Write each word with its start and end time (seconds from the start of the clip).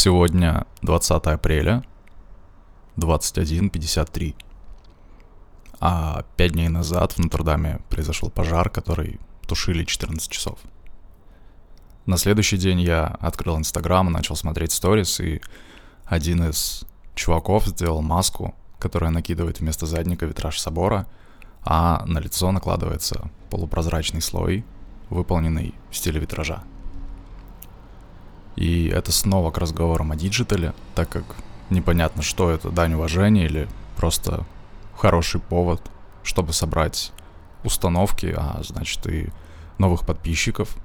Сегодня 0.00 0.64
20 0.82 1.10
апреля, 1.26 1.82
21.53. 2.98 4.36
А 5.80 6.22
пять 6.36 6.52
дней 6.52 6.68
назад 6.68 7.14
в 7.14 7.18
Нотр-Даме 7.18 7.80
произошел 7.90 8.30
пожар, 8.30 8.70
который 8.70 9.18
тушили 9.48 9.82
14 9.82 10.30
часов. 10.30 10.60
На 12.06 12.16
следующий 12.16 12.58
день 12.58 12.80
я 12.80 13.06
открыл 13.06 13.58
Инстаграм, 13.58 14.08
начал 14.12 14.36
смотреть 14.36 14.70
сторис, 14.70 15.18
и 15.18 15.42
один 16.04 16.48
из 16.48 16.84
чуваков 17.16 17.66
сделал 17.66 18.00
маску, 18.00 18.54
которая 18.78 19.10
накидывает 19.10 19.58
вместо 19.58 19.86
задника 19.86 20.26
витраж 20.26 20.60
собора, 20.60 21.08
а 21.64 22.04
на 22.06 22.20
лицо 22.20 22.52
накладывается 22.52 23.32
полупрозрачный 23.50 24.22
слой, 24.22 24.64
выполненный 25.10 25.74
в 25.90 25.96
стиле 25.96 26.20
витража. 26.20 26.62
И 28.58 28.88
это 28.88 29.12
снова 29.12 29.52
к 29.52 29.58
разговорам 29.58 30.10
о 30.10 30.16
диджитале, 30.16 30.74
так 30.96 31.08
как 31.08 31.22
непонятно, 31.70 32.22
что 32.22 32.50
это, 32.50 32.70
дань 32.70 32.94
уважения 32.94 33.44
или 33.44 33.68
просто 33.96 34.44
хороший 34.96 35.40
повод, 35.40 35.80
чтобы 36.24 36.52
собрать 36.52 37.12
установки, 37.62 38.34
а 38.36 38.60
значит 38.64 39.06
и 39.06 39.28
новых 39.78 40.04
подписчиков. 40.04 40.76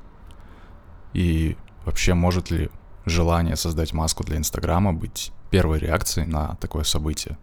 И 1.14 1.58
вообще 1.84 2.14
может 2.14 2.52
ли 2.52 2.70
желание 3.08 3.56
создать 3.56 3.92
маску 3.92 4.24
для 4.24 4.38
Инстаграма 4.38 4.94
быть 4.94 5.32
первой 5.50 5.80
реакцией 5.80 6.28
на 6.28 6.56
такое 6.58 6.84
событие? 6.84 7.40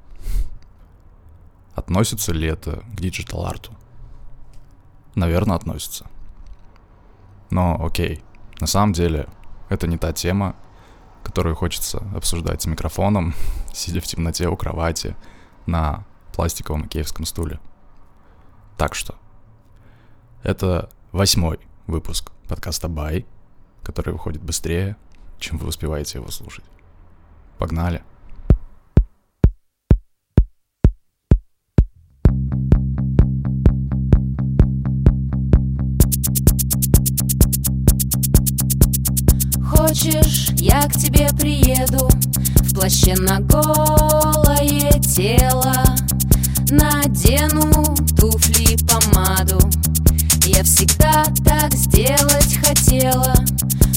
Относится 1.75 2.33
ли 2.33 2.47
это 2.47 2.85
к 2.93 3.01
digital-арту? 3.01 3.73
Наверное, 5.17 5.57
относится. 5.57 6.07
Но 7.51 7.85
окей, 7.85 8.23
на 8.61 8.69
самом 8.69 8.93
деле 8.93 9.27
это 9.71 9.87
не 9.87 9.97
та 9.97 10.13
тема, 10.13 10.57
которую 11.23 11.57
хочется 11.57 12.07
обсуждать 12.15 12.61
с 12.61 12.67
микрофоном, 12.67 13.35
сидя 13.73 14.03
в 14.03 14.05
темноте 14.05 14.49
у 14.49 14.57
кровати 14.57 15.17
на 15.65 16.05
пластиковом 16.35 16.87
икеевском 16.87 17.25
стуле. 17.25 17.59
Так 18.77 18.95
что, 18.95 19.15
это 20.43 20.91
восьмой 21.13 21.61
выпуск 21.87 22.33
подкаста 22.49 22.89
«Бай», 22.89 23.27
который 23.83 24.13
выходит 24.13 24.43
быстрее, 24.43 24.97
чем 25.39 25.57
вы 25.59 25.69
успеваете 25.69 26.19
его 26.19 26.31
слушать. 26.31 26.65
Погнали! 27.59 28.03
Хочешь, 40.01 40.49
я 40.57 40.81
к 40.83 40.93
тебе 40.93 41.29
приеду. 41.39 42.09
В 42.63 42.75
плаще 42.75 43.15
на 43.17 43.39
голое 43.41 44.93
тело 45.03 45.75
Надену 46.71 47.85
туфли 48.17 48.73
и 48.73 48.77
помаду. 48.79 49.59
Я 50.47 50.65
всегда 50.65 51.25
так 51.45 51.75
сделать 51.75 52.59
хотела 52.65 53.35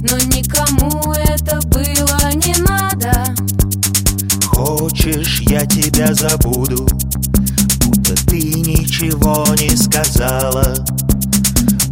Но 0.01 0.17
никому 0.35 1.13
это 1.13 1.61
было 1.67 2.33
не 2.33 2.55
надо. 2.63 3.33
Хочешь, 4.45 5.39
я 5.47 5.65
тебя 5.65 6.13
забуду 6.13 6.85
Будто 7.85 8.13
ты 8.25 8.41
ничего 8.41 9.45
не 9.55 9.73
сказала. 9.77 10.75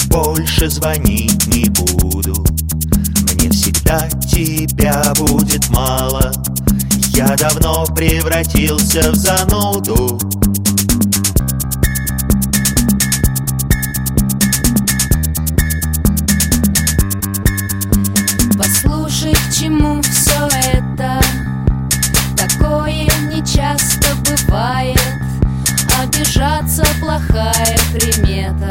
Больше 0.10 0.70
звонить 0.70 1.48
не 1.48 1.70
буду 1.70 2.46
всегда 3.92 4.10
тебя 4.22 5.14
будет 5.18 5.70
мало. 5.70 6.32
Я 7.14 7.36
давно 7.36 7.86
превратился 7.88 9.12
в 9.12 9.16
зануду. 9.16 10.20
Послушай, 18.58 19.34
к 19.34 19.54
чему 19.54 20.02
все 20.02 20.48
это. 20.74 21.20
Такое 22.38 23.08
не 23.32 23.44
часто 23.46 24.16
бывает. 24.26 25.00
Обижаться 26.02 26.86
плохая 27.00 27.78
примета. 27.94 28.70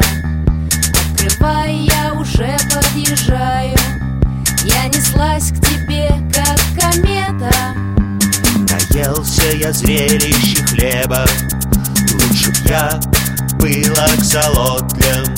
Открывай, 1.13 1.87
я 1.87 2.13
уже 2.13 2.57
подъезжаю 2.73 3.80
неслась 5.21 5.51
к 5.51 5.65
тебе, 5.65 6.09
как 6.33 6.57
комета. 6.79 7.51
Наелся 8.69 9.55
я 9.55 9.71
зрелищ 9.71 10.57
хлеба. 10.69 11.25
Лучше 12.13 12.51
б 12.51 12.57
я 12.69 12.99
был 13.59 13.93
аксолотлем 13.93 15.35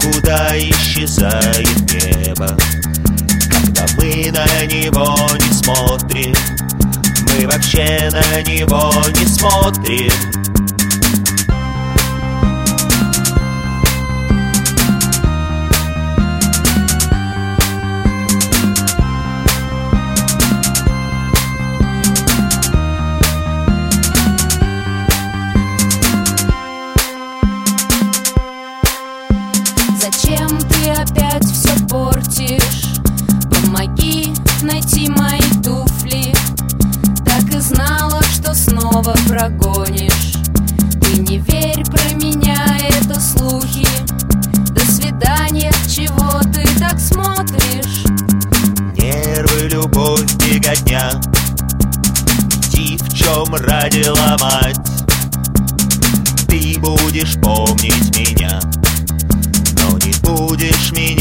Куда 0.00 0.56
исчезает 0.58 1.68
небо? 1.92 2.56
Когда 3.50 3.86
мы 3.96 4.32
на 4.32 4.66
него 4.66 5.16
не 5.38 5.52
смотрим 5.52 6.34
Мы 7.28 7.46
вообще 7.46 8.10
на 8.10 8.42
него 8.42 8.92
не 9.18 9.26
смотрим 9.26 10.53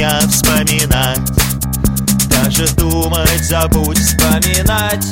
меня 0.04 0.20
вспоминать. 0.28 1.20
Даже 2.30 2.68
думать 2.76 3.44
забудь 3.46 3.98
вспоминать 3.98 5.06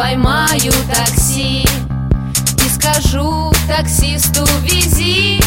поймаю 0.00 0.72
такси 0.88 1.62
И 1.62 2.68
скажу 2.74 3.52
таксисту 3.68 4.46
вези 4.62 5.38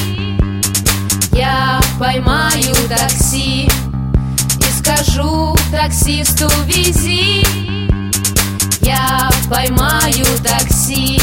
Я 1.31 1.81
поймаю 1.97 2.75
такси 2.87 3.67
И 4.59 4.77
скажу 4.77 5.57
таксисту 5.71 6.47
вези 6.67 7.43
Я 8.81 9.31
поймаю 9.49 10.25
такси 10.43 11.19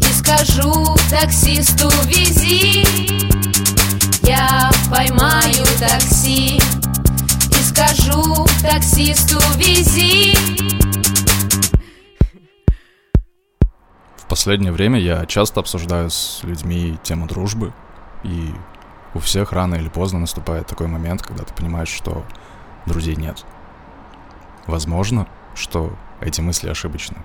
И 0.00 0.12
скажу 0.14 0.94
таксисту 1.08 1.90
вези 2.04 2.84
Я 4.22 4.70
поймаю 4.90 5.64
такси 5.80 6.60
И 7.48 7.64
скажу 7.64 8.46
таксисту 8.60 9.40
вези 9.56 10.63
последнее 14.26 14.72
время 14.72 14.98
я 14.98 15.26
часто 15.26 15.60
обсуждаю 15.60 16.10
с 16.10 16.42
людьми 16.42 16.98
тему 17.02 17.26
дружбы, 17.26 17.72
и 18.22 18.54
у 19.14 19.18
всех 19.18 19.52
рано 19.52 19.76
или 19.76 19.88
поздно 19.88 20.18
наступает 20.18 20.66
такой 20.66 20.86
момент, 20.86 21.22
когда 21.22 21.44
ты 21.44 21.54
понимаешь, 21.54 21.88
что 21.88 22.24
друзей 22.86 23.16
нет. 23.16 23.44
Возможно, 24.66 25.26
что 25.54 25.96
эти 26.20 26.40
мысли 26.40 26.68
ошибочны, 26.68 27.18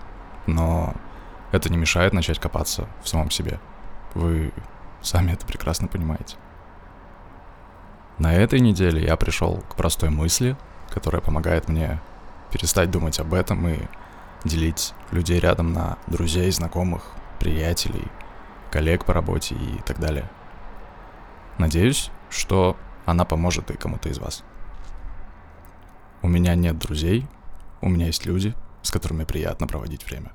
но 0.46 0.94
это 1.51 1.69
не 1.69 1.78
мешает 1.78 2.13
начать 2.13 2.40
копаться 2.40 2.88
в 3.04 3.07
самом 3.07 3.31
себе. 3.31 3.60
Вы 4.13 4.51
сами 5.01 5.31
это 5.31 5.46
прекрасно 5.46 5.88
понимаете. 5.88 6.36
На 8.18 8.34
этой 8.34 8.60
неделе 8.60 9.04
я 9.04 9.16
пришел 9.16 9.63
к 9.69 9.75
простой 9.75 10.10
мысли, 10.10 10.57
которая 10.90 11.22
помогает 11.22 11.69
мне 11.69 12.01
перестать 12.51 12.92
думать 12.92 13.19
об 13.19 13.34
этом 13.34 13.68
и 13.68 13.80
делить 14.44 14.94
людей 15.12 15.39
рядом 15.39 15.74
на 15.74 15.97
друзей, 16.07 16.51
знакомых, 16.51 17.13
приятелей, 17.39 18.07
коллег 18.71 19.06
по 19.06 19.13
работе 19.13 19.56
и 19.56 19.81
так 19.86 20.00
далее. 20.00 20.30
Надеюсь, 21.57 22.12
что 22.30 22.77
она 23.06 23.25
поможет 23.25 23.71
и 23.71 23.77
кому-то 23.77 24.09
из 24.09 24.19
вас. 24.19 24.44
У 26.21 26.27
меня 26.27 26.56
нет 26.56 26.77
друзей, 26.77 27.27
у 27.81 27.89
меня 27.89 28.07
есть 28.07 28.25
люди, 28.25 28.53
с 28.81 28.91
которыми 28.91 29.24
приятно 29.24 29.68
проводить 29.68 30.06
время. 30.06 30.31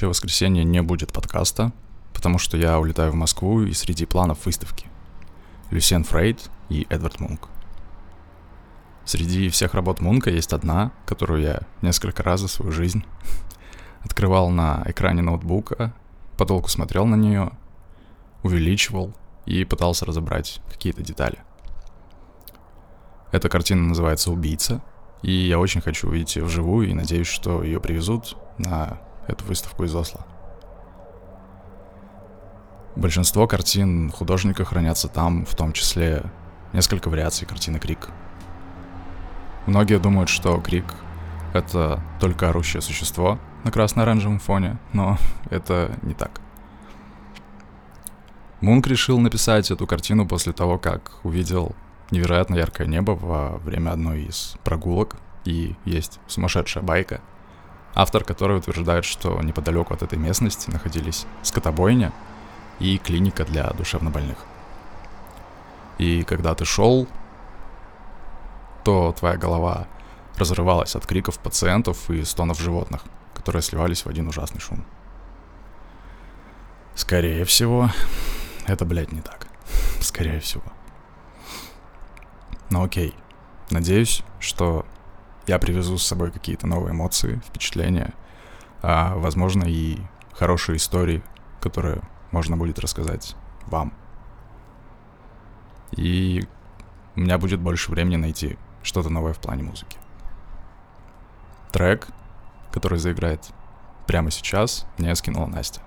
следующее 0.00 0.08
воскресенье 0.08 0.64
не 0.64 0.80
будет 0.80 1.12
подкаста, 1.12 1.72
потому 2.14 2.38
что 2.38 2.56
я 2.56 2.78
улетаю 2.78 3.12
в 3.12 3.16
Москву 3.16 3.64
и 3.64 3.74
среди 3.74 4.06
планов 4.06 4.46
выставки. 4.46 4.86
Люсьен 5.70 6.04
Фрейд 6.04 6.50
и 6.70 6.86
Эдвард 6.88 7.20
Мунк. 7.20 7.48
Среди 9.04 9.50
всех 9.50 9.74
работ 9.74 10.00
Мунка 10.00 10.30
есть 10.30 10.54
одна, 10.54 10.92
которую 11.04 11.42
я 11.42 11.60
несколько 11.82 12.22
раз 12.22 12.40
за 12.40 12.48
свою 12.48 12.72
жизнь 12.72 13.04
открывал 14.00 14.48
на 14.48 14.82
экране 14.86 15.20
ноутбука, 15.20 15.92
подолгу 16.38 16.68
смотрел 16.68 17.04
на 17.04 17.16
нее, 17.16 17.50
увеличивал 18.42 19.12
и 19.44 19.64
пытался 19.66 20.06
разобрать 20.06 20.62
какие-то 20.72 21.02
детали. 21.02 21.40
Эта 23.32 23.50
картина 23.50 23.82
называется 23.82 24.32
«Убийца», 24.32 24.80
и 25.20 25.30
я 25.30 25.58
очень 25.58 25.82
хочу 25.82 26.08
увидеть 26.08 26.36
ее 26.36 26.44
вживую 26.44 26.88
и 26.88 26.94
надеюсь, 26.94 27.26
что 27.26 27.62
ее 27.62 27.80
привезут 27.80 28.38
на 28.56 28.98
эту 29.26 29.44
выставку 29.44 29.84
из 29.84 29.94
Осло. 29.94 30.26
Большинство 32.96 33.46
картин 33.46 34.10
художника 34.10 34.64
хранятся 34.64 35.08
там, 35.08 35.46
в 35.46 35.54
том 35.54 35.72
числе 35.72 36.24
несколько 36.72 37.08
вариаций 37.08 37.46
картины 37.46 37.78
Крик. 37.78 38.08
Многие 39.66 39.98
думают, 39.98 40.28
что 40.28 40.60
Крик— 40.60 40.94
это 41.54 42.02
только 42.18 42.48
орущее 42.48 42.82
существо 42.82 43.38
на 43.64 43.70
красно-оранжевом 43.70 44.38
фоне, 44.38 44.78
но 44.92 45.18
это 45.50 45.96
не 46.02 46.14
так. 46.14 46.40
Мунк 48.60 48.86
решил 48.88 49.18
написать 49.18 49.70
эту 49.70 49.86
картину 49.86 50.26
после 50.26 50.52
того, 50.52 50.78
как 50.78 51.20
увидел 51.22 51.74
невероятно 52.10 52.56
яркое 52.56 52.86
небо 52.86 53.12
во 53.12 53.56
время 53.58 53.90
одной 53.90 54.24
из 54.24 54.56
прогулок, 54.64 55.16
и 55.44 55.76
есть 55.84 56.20
сумасшедшая 56.26 56.82
байка, 56.82 57.20
автор 57.94 58.24
которой 58.24 58.58
утверждает, 58.58 59.04
что 59.04 59.40
неподалеку 59.42 59.94
от 59.94 60.02
этой 60.02 60.18
местности 60.18 60.70
находились 60.70 61.26
скотобойня 61.42 62.12
и 62.78 62.98
клиника 62.98 63.44
для 63.44 63.68
душевнобольных. 63.70 64.38
И 65.98 66.22
когда 66.24 66.54
ты 66.54 66.64
шел, 66.64 67.06
то 68.84 69.14
твоя 69.18 69.36
голова 69.36 69.86
разрывалась 70.36 70.96
от 70.96 71.06
криков 71.06 71.38
пациентов 71.38 72.10
и 72.10 72.24
стонов 72.24 72.58
животных, 72.58 73.02
которые 73.34 73.62
сливались 73.62 74.04
в 74.04 74.08
один 74.08 74.28
ужасный 74.28 74.60
шум. 74.60 74.84
Скорее 76.94 77.44
всего, 77.44 77.90
это, 78.66 78.84
блядь, 78.84 79.12
не 79.12 79.20
так. 79.20 79.46
Скорее 80.00 80.40
всего. 80.40 80.64
Ну 82.70 82.82
окей, 82.84 83.14
Надеюсь, 83.70 84.22
что 84.40 84.84
я 85.50 85.58
привезу 85.58 85.98
с 85.98 86.06
собой 86.06 86.30
какие-то 86.30 86.68
новые 86.68 86.92
эмоции, 86.92 87.42
впечатления, 87.44 88.14
а, 88.82 89.16
возможно, 89.16 89.64
и 89.64 89.98
хорошие 90.32 90.76
истории, 90.76 91.24
которые 91.60 92.02
можно 92.30 92.56
будет 92.56 92.78
рассказать 92.78 93.34
вам. 93.66 93.92
И 95.90 96.46
у 97.16 97.20
меня 97.20 97.36
будет 97.36 97.58
больше 97.58 97.90
времени 97.90 98.14
найти 98.14 98.58
что-то 98.84 99.10
новое 99.10 99.32
в 99.32 99.40
плане 99.40 99.64
музыки. 99.64 99.98
Трек, 101.72 102.06
который 102.70 103.00
заиграет 103.00 103.50
прямо 104.06 104.30
сейчас, 104.30 104.86
мне 104.98 105.12
скинула 105.16 105.46
Настя. 105.46 105.80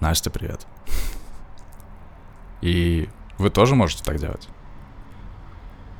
Настя, 0.00 0.30
привет. 0.30 0.66
И 2.62 3.10
вы 3.36 3.50
тоже 3.50 3.74
можете 3.74 4.02
так 4.04 4.16
делать. 4.16 4.48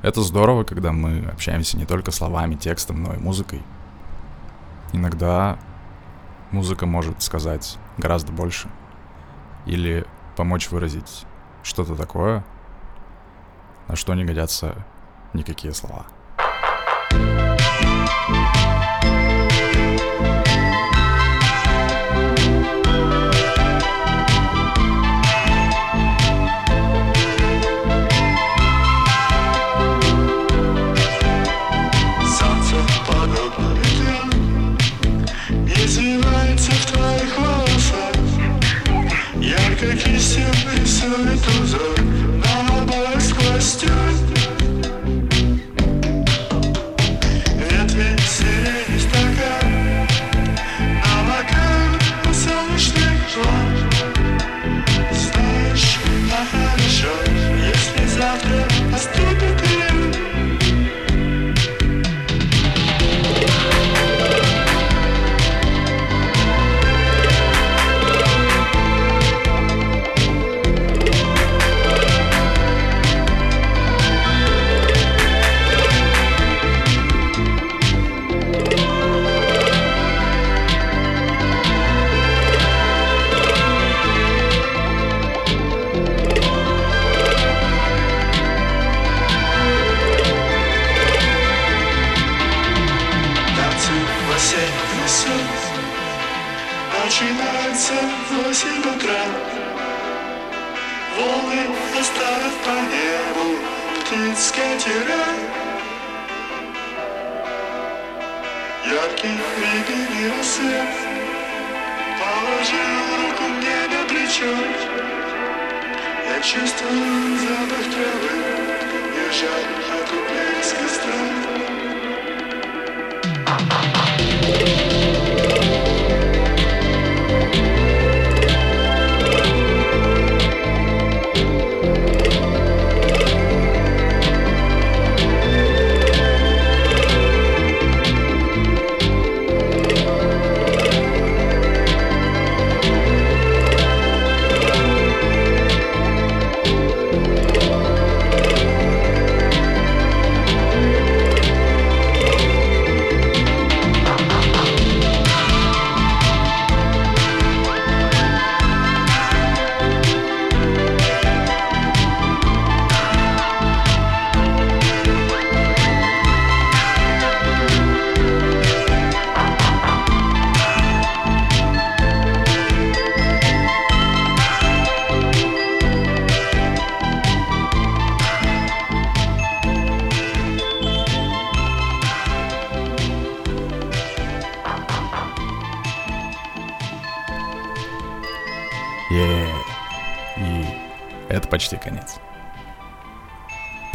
Это 0.05 0.21
здорово, 0.21 0.63
когда 0.63 0.91
мы 0.91 1.25
общаемся 1.33 1.77
не 1.79 1.87
только 1.87 2.11
словами, 2.11 2.53
текстом, 2.53 3.01
но 3.01 3.15
и 3.15 3.17
музыкой. 3.17 3.63
Иногда 4.93 5.57
музыка 6.51 6.85
может 6.85 7.23
сказать 7.23 7.79
гораздо 7.97 8.31
больше. 8.31 8.69
Или 9.65 10.05
помочь 10.35 10.69
выразить 10.69 11.25
что-то 11.63 11.95
такое, 11.95 12.45
на 13.87 13.95
что 13.95 14.13
не 14.13 14.25
годятся 14.25 14.75
никакие 15.33 15.73
слова. 15.73 16.05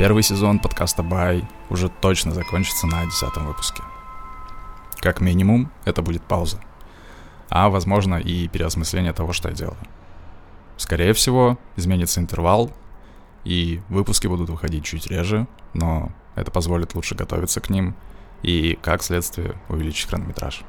Первый 0.01 0.23
сезон 0.23 0.61
подкаста 0.61 1.03
Бай 1.03 1.47
уже 1.69 1.91
точно 1.91 2.33
закончится 2.33 2.87
на 2.87 3.05
десятом 3.05 3.47
выпуске. 3.47 3.83
Как 4.97 5.21
минимум, 5.21 5.71
это 5.85 6.01
будет 6.01 6.23
пауза. 6.23 6.59
А, 7.51 7.69
возможно, 7.69 8.15
и 8.15 8.49
переосмысление 8.49 9.13
того, 9.13 9.35
что 9.35 9.51
я 9.51 9.55
делаю. 9.55 9.77
Скорее 10.79 11.13
всего, 11.13 11.59
изменится 11.77 12.19
интервал, 12.19 12.73
и 13.45 13.83
выпуски 13.91 14.27
будут 14.27 14.49
выходить 14.49 14.87
чуть 14.87 15.07
реже, 15.09 15.47
но 15.75 16.11
это 16.35 16.51
позволит 16.51 16.95
лучше 16.95 17.15
готовиться 17.15 17.61
к 17.61 17.69
ним 17.69 17.95
и, 18.41 18.79
как 18.81 19.03
следствие, 19.03 19.61
увеличить 19.69 20.09
хронометраж. 20.09 20.63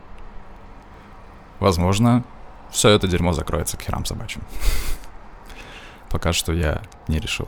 Возможно, 1.61 2.25
все 2.69 2.89
это 2.89 3.07
дерьмо 3.07 3.31
закроется 3.31 3.77
к 3.77 3.81
херам 3.81 4.03
собачьим. 4.03 4.43
Пока 6.09 6.33
что 6.33 6.51
я 6.51 6.81
не 7.07 7.17
решил. 7.17 7.47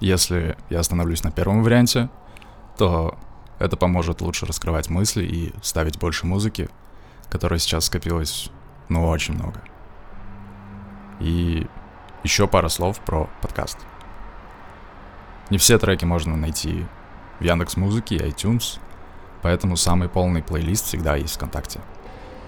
Если 0.00 0.56
я 0.70 0.80
остановлюсь 0.80 1.22
на 1.22 1.30
первом 1.30 1.62
варианте, 1.62 2.08
то 2.76 3.16
это 3.58 3.76
поможет 3.76 4.20
лучше 4.20 4.46
раскрывать 4.46 4.90
мысли 4.90 5.24
и 5.24 5.54
ставить 5.62 5.98
больше 5.98 6.26
музыки, 6.26 6.68
которой 7.30 7.58
сейчас 7.58 7.86
скопилось, 7.86 8.50
ну, 8.88 9.06
очень 9.06 9.34
много. 9.34 9.60
И 11.20 11.66
еще 12.22 12.48
пара 12.48 12.68
слов 12.68 13.00
про 13.00 13.28
подкаст. 13.40 13.78
Не 15.50 15.58
все 15.58 15.78
треки 15.78 16.04
можно 16.04 16.36
найти 16.36 16.86
в 17.38 17.44
Яндекс 17.44 17.76
Музыке 17.76 18.16
и 18.16 18.30
iTunes, 18.30 18.80
поэтому 19.42 19.76
самый 19.76 20.08
полный 20.08 20.42
плейлист 20.42 20.86
всегда 20.86 21.16
есть 21.16 21.36
ВКонтакте. 21.36 21.80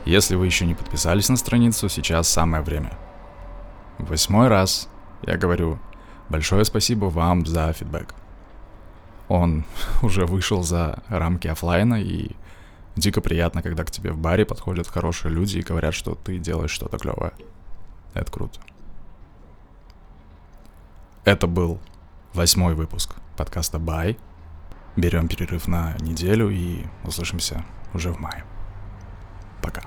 Если 0.05 0.35
вы 0.35 0.47
еще 0.47 0.67
не 0.67 0.75
подписались 0.75 1.29
на 1.29 1.37
страницу, 1.37 1.89
сейчас 1.89 2.29
самое 2.29 2.63
время. 2.63 2.97
Восьмой 3.99 4.49
раз 4.49 4.89
я 5.23 5.37
говорю 5.37 5.79
большое 6.29 6.65
спасибо 6.65 7.07
вам 7.07 7.47
за 7.47 7.73
фидбэк. 7.73 8.15
Он 9.29 9.65
уже 10.03 10.27
вышел 10.27 10.63
за 10.63 11.03
рамки 11.09 11.49
оффлайна, 11.49 12.01
и 12.01 12.31
дико 12.97 13.21
приятно, 13.21 13.63
когда 13.63 13.85
к 13.85 13.91
тебе 13.91 14.13
в 14.13 14.19
баре 14.19 14.45
подходят 14.45 14.89
хорошие 14.89 15.33
люди 15.33 15.59
и 15.59 15.63
говорят, 15.63 15.95
что 15.95 16.15
ты 16.15 16.39
делаешь 16.39 16.71
что-то 16.71 16.99
клевое. 16.99 17.33
Это 18.15 18.31
круто. 18.31 18.61
Это 21.25 21.47
был 21.47 21.81
восьмой 22.33 22.75
выпуск 22.75 23.15
подкаста 23.37 23.79
Бай. 23.79 24.17
берем 24.97 25.29
перерыв 25.29 25.69
на 25.69 25.95
неделю 26.01 26.49
и 26.51 26.87
услышимся 27.05 27.65
уже 27.93 28.13
в 28.13 28.19
мае. 28.19 28.45
Пока. 29.63 29.83